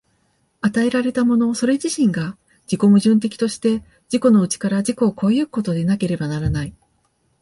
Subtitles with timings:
[0.61, 6.73] 与えられたものそれ自身が自己矛盾的として、自己の内から自己を越え行くことでなければならない。